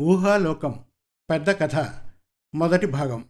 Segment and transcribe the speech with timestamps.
[0.00, 0.84] ఊహాలోకం
[1.30, 2.00] పెద్ద కథ
[2.54, 3.28] మొదటి భాగం.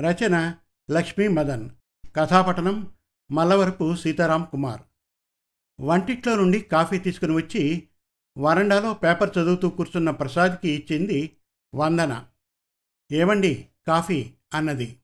[0.00, 0.56] రచన
[0.90, 1.70] లక్ష్మీ మదన్.
[2.16, 2.94] కథాపఠనం
[3.32, 4.82] మల్లవరపు సీతారాం కుమార్.
[5.80, 7.88] వంటిట్లో నుండి కాఫీ తీసుకుని వచ్చి
[8.38, 11.36] వరండాలో పేపర్ చదువుతూ కూర్చున్న ప్రసాద్కి ఇచ్చింది
[11.74, 12.26] వందన.
[13.12, 15.00] ఏమండి కాఫీ అన్నది.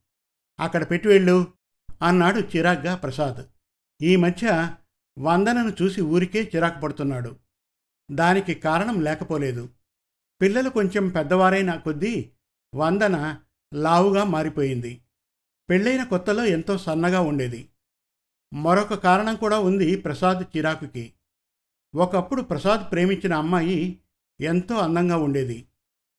[0.60, 1.52] అక్కడ పెట్టి వెళ్ళు
[2.02, 3.46] అన్నాడు చిరాగ్గా ప్రసాద్.
[4.02, 4.74] ఈ మధ్య
[5.18, 7.36] వందనను చూసి ఊరికే చిరాకు పడుతున్నాడు.
[8.10, 9.68] దానికి కారణం లేకపోలేదు.
[10.42, 12.30] పిల్లలు కొంచెం పెద్దవారైన కొద్దీ
[12.74, 13.40] వందన
[13.74, 15.02] లావుగా మారిపోయింది.
[15.70, 17.68] పెళ్ళైన కొత్తలో ఎంతో సన్నగా ఉండేది.
[18.54, 21.12] మరొక కారణం కూడా ఉంది ప్రసాద్ చిరాకుకి.
[21.94, 24.00] ఒకప్పుడు ప్రసాద్ ప్రేమించిన అమ్మాయి
[24.40, 25.66] ఎంతో అందంగా ఉండేది.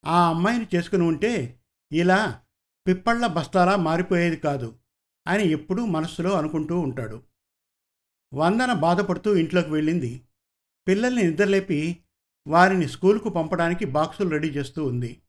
[0.05, 1.59] ఆ అమ్మాయిని చేసుకుని ఉంటే
[1.93, 2.41] ఇలా
[2.87, 4.75] పిప్పళ్ళ బస్తాలా మారిపోయేది కాదు
[5.27, 7.21] అని ఎప్పుడూ మనస్సులో అనుకుంటూ ఉంటాడు.
[8.33, 10.21] వందన బాధపడుతూ ఇంట్లోకి వెళ్ళింది.
[10.87, 12.02] పిల్లల్ని నిద్రలేపి
[12.47, 15.21] వారిని స్కూలుకు పంపడానికి బాక్సులు రెడీ చేస్తూ ఉంది.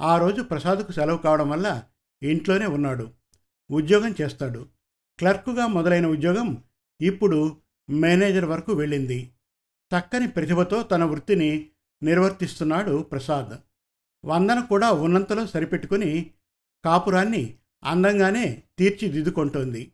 [0.00, 1.82] ఆ రోజు ప్రసాద్కు సెలవు కావడం వల్ల
[2.22, 3.10] ఇంట్లోనే ఉన్నాడు.
[3.70, 4.66] ఉద్యోగం చేస్తాడు.
[5.18, 6.62] క్లర్కుగా మొదలైన ఉద్యోగం
[7.00, 7.56] ఇప్పుడు
[7.90, 9.30] మేనేజర్ వరకు వెళ్ళింది.
[9.90, 11.70] చక్కని ప్రతిభతో తన వృత్తిని
[12.02, 13.58] నిర్వర్తిస్తున్నాడు ప్రసాద్.
[14.24, 16.30] వందన కూడా ఉన్నంతలో సరిపెట్టుకుని
[16.84, 19.92] కాపురాన్ని అందంగానే తీర్చిదిద్దుకుంటోంది.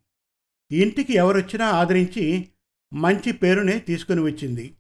[0.73, 2.49] ఇంటికి ఎవరొచ్చినా ఆదరించి
[2.95, 4.77] మంచి పేరునే తీసుకుని వచ్చింది.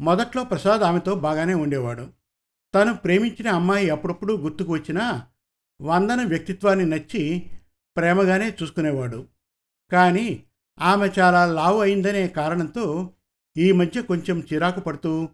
[0.00, 2.12] మొదట్లో ప్రసాద్ ఆమెతో బాగానే ఉండేవాడు.
[2.74, 5.26] తను ప్రేమించిన అమ్మాయి అప్పుడప్పుడు గుర్తుకు వచ్చినా
[5.82, 7.50] వందన వ్యక్తిత్వాన్ని నచ్చి
[7.96, 9.26] ప్రేమగానే చూసుకునేవాడు.
[9.92, 10.44] కానీ
[10.80, 13.10] ఆమె చాలా లావు అయిందనే కారణంతో
[13.56, 15.28] ఈ మధ్య కొంచెం చిరాకు పడుతూ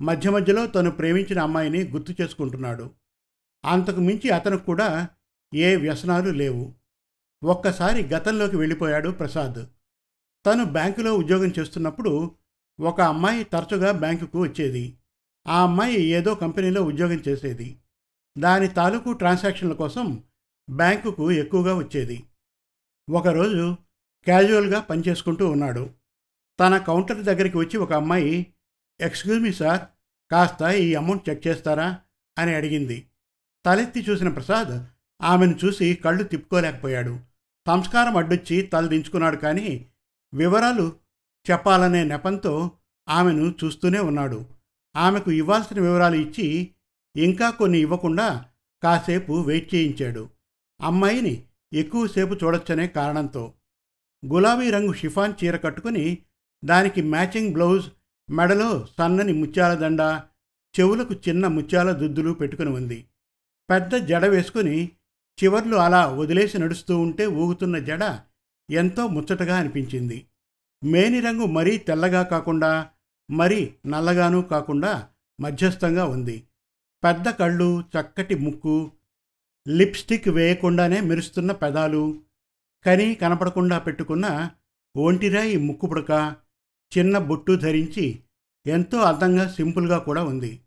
[0.00, 2.90] మధ్య మధ్యలో తను ప్రేమించిన అమ్మాయిని గుర్తు చేసుకుంటున్నాడు.
[3.64, 5.08] అంతకు మించి అతనికి కూడా
[5.54, 6.72] ఏ వ్యసనాలు లేవు.
[7.44, 9.66] ఒక్కసారి గతంలోకి వెళ్ళిపోయాడు ప్రసాద్.
[10.46, 12.30] తను బ్యాంకులో ఉద్యోగం చేస్తున్నప్పుడు
[12.80, 14.96] ఒక అమ్మాయి తరచుగా బ్యాంకుకు వచ్చేది.
[15.46, 17.78] ఆ అమ్మాయి ఏదో కంపెనీలో ఉద్యోగం చేసేది.
[18.38, 20.22] దాని తాలూకు ట్రాన్సాక్షన్ల కోసం
[20.70, 22.24] బ్యాంకుకు ఎక్కువగా వచ్చేది.
[23.10, 23.76] ఒకరోజు
[24.24, 25.90] క్యాజువల్గా పనిచేసుకుంటూ ఉన్నాడు.
[26.60, 28.54] తన కౌంటర్ దగ్గరికి వచ్చి ఒక అమ్మాయి
[29.00, 29.80] ఎక్స్క్యూజ్ మీ సార్
[30.30, 31.98] కాస్త ఈ అమౌంట్ చెక్ చేస్తారా?
[32.38, 33.06] అని అడిగింది.
[33.66, 34.84] తలెత్తి చూసిన ప్రసాద్
[35.22, 37.20] ఆమెను చూసి కళ్ళు తిప్పుకోలేకపోయాడు.
[37.66, 39.86] సంస్కారం అడ్డొచ్చి తల దించుకున్నాడు కానీ
[40.34, 41.03] వివరాలు
[41.50, 42.70] చెప్పాలనే నెపంతో
[43.08, 44.46] ఆమెను చూస్తూనే ఉన్నాడు.
[44.96, 46.70] ఆమెకు ఇవ్వాల్సిన వివరాలు ఇచ్చి
[47.16, 48.46] ఇంకా కొన్ని ఇవ్వకుండా
[48.82, 50.28] కాసేపు వెయిట్ చేయించాడు.
[50.80, 53.54] అమ్మాయిని ఎక్కువసేపు చూడొచ్చనే కారణంతో.
[54.26, 56.18] గులాబీ రంగు షిఫాన్ చీర కట్టుకుని
[56.64, 57.90] దానికి మ్యాచింగ్ బ్లౌజ్
[58.30, 60.20] మెడలో సన్నని ముత్యాల దండ
[60.80, 63.06] చెవులకు చిన్న ముత్యాల దుద్దులు పెట్టుకుని ఉంది.
[63.70, 64.90] పెద్ద జడ వేసుకుని
[65.44, 68.18] చివర్లు అలా వదిలేసి నడుస్తూ ఉంటే ఊగుతున్న జడ
[68.70, 70.26] ఎంతో ముచ్చటగా అనిపించింది.
[70.84, 72.90] మేని రంగు మరీ తెల్లగా కాకుండా
[73.30, 75.08] మరీ నల్లగానూ కాకుండా
[75.40, 76.44] మధ్యస్థంగా ఉంది.
[77.04, 78.92] పెద్ద కళ్ళు చక్కటి ముక్కు
[79.68, 82.20] లిప్స్టిక్ వేయకుండానే మెరుస్తున్న పెదాలు
[82.86, 84.50] కని కనపడకుండా పెట్టుకున్న
[84.96, 86.36] ఒంటిరాయి ముక్కు పుడక
[86.98, 88.20] చిన్న బొట్టు ధరించి
[88.66, 90.60] ఎంతో అందంగా సింపుల్గా కూడా ఉంది.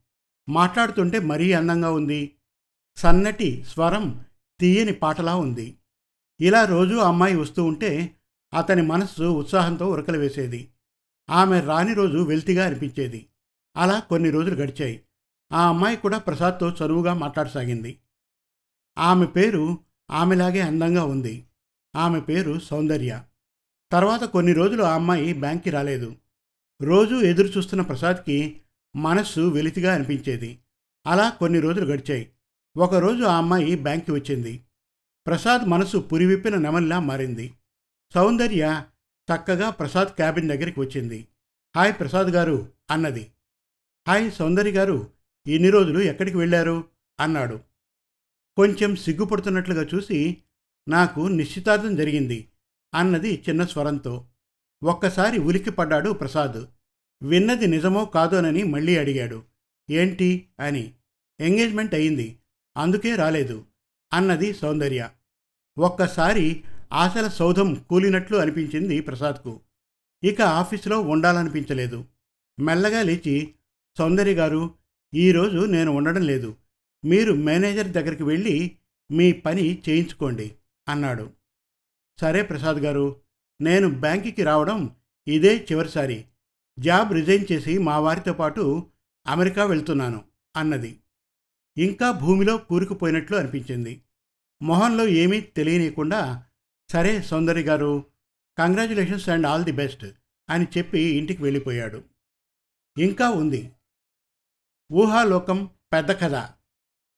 [0.50, 2.32] మాట్లాడుతుంటే మరీ అందంగా ఉంది.
[2.98, 4.26] సన్నటి స్వరం
[4.60, 5.78] తీయని పాటలా ఉంది.
[6.42, 8.16] ఇలా రోజూ అమ్మాయి వస్తూ ఉంటే
[8.58, 10.70] అతని మనస్సు ఉత్సాహంతో ఉరకలు వేసేది.
[11.30, 13.28] ఆమె రాని రోజు వెల్తిగా అనిపించేది.
[13.78, 15.04] అలా కొన్ని రోజులు గడిచాయి.
[15.52, 18.00] ఆ అమ్మాయి కూడా ప్రసాద్తో చదువుగా మాట్లాడసాగింది.
[18.98, 19.78] ఆమె పేరు
[20.12, 21.46] ఆమెలాగే అందంగా ఉంది.
[21.96, 23.24] ఆమె పేరు సౌందర్య.
[23.92, 26.16] తర్వాత కొన్ని రోజులు ఆ అమ్మాయి బ్యాంక్కి రాలేదు.
[26.82, 28.62] రోజు ఎదురు చూస్తున్న ప్రసాద్కి
[28.96, 30.60] మనస్సు వెలితిగా అనిపించేది.
[31.08, 32.32] అలా కొన్ని రోజులు గడిచాయి.
[32.78, 34.64] ఒకరోజు ఆ అమ్మాయి బ్యాంక్కి వచ్చింది.
[35.28, 37.54] ప్రసాద్ మనసు పురివిప్పిన నెమల్లా మారింది.
[38.14, 38.84] సౌందర్య
[39.16, 41.28] చక్కగా ప్రసాద్ క్యాబిన్ దగ్గరికి వచ్చింది.
[41.76, 43.32] హాయ్ ప్రసాద్ గారు అన్నది.
[44.08, 45.12] హాయ్ సౌందర్య గారు
[45.48, 46.84] ఎన్ని రోజులు ఎక్కడికి వెళ్ళారు?
[47.20, 47.60] అన్నాడు.
[48.58, 50.38] కొంచెం సిగ్గుపడుతున్నట్లుగా చూసి
[50.90, 52.50] నాకు నిశ్చితార్థం జరిగింది
[52.96, 54.28] అన్నది చిన్న స్వరంతో.
[54.84, 56.66] ఒక్కసారి ఉలిక్కి పడ్డాడు ప్రసాద్.
[57.24, 59.44] విన్నది నిజమో కాదోనని మళ్ళీ అడిగాడు.
[59.92, 60.48] ఏంటి?
[60.60, 60.94] అని.
[61.40, 62.40] ఎంగేజ్మెంట్ అయింది
[62.78, 63.66] అందుకే రాలేదు
[64.14, 65.10] అన్నది సౌందర్య.
[65.80, 69.62] ఒక్కసారి ఆశల సౌధం కూలినట్లు అనిపించింది ప్రసాద్కు.
[70.24, 72.06] ఇక ఆఫీసులో ఉండాలనిపించలేదు.
[72.60, 73.54] మెల్లగా లేచి
[73.98, 74.74] సౌందర్య గారు
[75.14, 76.56] ఈరోజు నేను ఉండడం లేదు.
[77.06, 78.78] మీరు మేనేజర్ దగ్గరికి వెళ్ళి
[79.12, 80.56] మీ పని చేయించుకోండి
[80.88, 81.32] అన్నాడు.
[82.22, 83.16] సరే ప్రసాద్ గారు
[83.62, 84.96] నేను బ్యాంకుకి రావడం
[85.28, 86.26] ఇదే చివరిసారి.
[86.80, 88.86] జాబ్ రిజైన్ చేసి మా వారితో పాటు
[89.28, 90.24] అమెరికా వెళ్తున్నాను
[90.56, 91.00] అన్నది.
[91.78, 94.02] ఇంకా భూమిలో కూరుకుపోయినట్లు అనిపించింది.
[94.62, 96.44] మొహంలో ఏమీ తెలియనీయకుండా
[96.92, 98.06] సరే సౌందర్య గారు
[98.58, 100.06] congratulations and all the best
[100.50, 102.04] అని చెప్పి ఇంటికి వెళ్ళిపోయాడు.
[102.98, 103.72] ఇంకా ఉంది.
[104.94, 106.34] ఊహాలోకం పెద్ద కథ.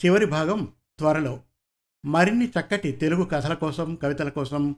[0.05, 1.43] చివరి భాగం త్వరలో.
[2.05, 4.75] మరిన్ని చక్కటి తెలుగు కథల కోసం కవితల కోసం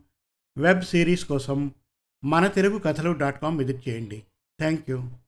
[0.58, 1.76] వెబ్ సిరీస్ కోసం
[2.24, 4.24] మన తెలుగు కథలు డాట్ కామ్ విజిట్ చేయండి.
[4.60, 5.22] Thank you.